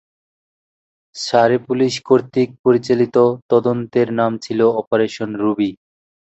[1.15, 3.15] সারে পুলিশ কর্তৃক পরিচালিত,
[3.51, 5.69] তদন্তের নাম ছিল অপারেশন রুবি।